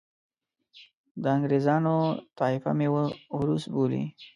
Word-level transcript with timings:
د 1.21 1.23
انګریزانو 1.35 1.95
طایفه 2.39 2.71
مې 2.77 2.87
اوروس 3.35 3.63
بولي. 3.73 4.03